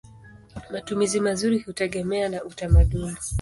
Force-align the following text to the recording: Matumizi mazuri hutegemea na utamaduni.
Matumizi 0.69 1.19
mazuri 1.19 1.59
hutegemea 1.59 2.29
na 2.29 2.43
utamaduni. 2.43 3.17